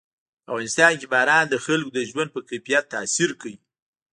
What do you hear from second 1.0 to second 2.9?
باران د خلکو د ژوند په کیفیت